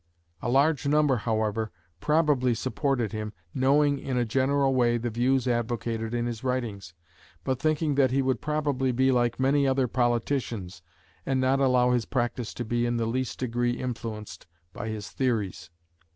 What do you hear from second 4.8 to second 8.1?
the views advocated in his writings, but thinking that